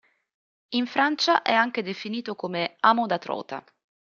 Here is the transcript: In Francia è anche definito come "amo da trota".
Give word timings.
In 0.69 0.87
Francia 0.87 1.43
è 1.43 1.53
anche 1.53 1.83
definito 1.83 2.35
come 2.35 2.75
"amo 2.79 3.05
da 3.05 3.19
trota". 3.19 3.63